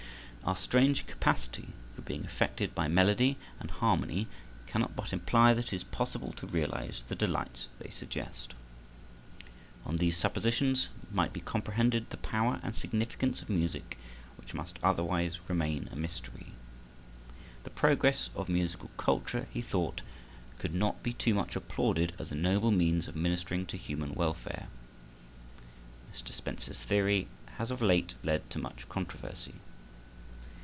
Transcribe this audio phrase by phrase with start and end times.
[0.43, 4.27] Our strange capacity for being affected by melody and harmony
[4.65, 8.55] cannot but imply that it is possible to realize the delights they suggest.
[9.85, 13.99] On these suppositions might be comprehended the power and significance of music
[14.35, 16.47] which must otherwise remain a mystery.
[17.63, 20.01] The progress of musical culture, he thought,
[20.57, 24.69] could not be too much applauded as a noble means of ministering to human welfare.
[26.11, 26.33] Mr.
[26.33, 27.27] Spencer's theory
[27.57, 29.53] has of late led to much controversy.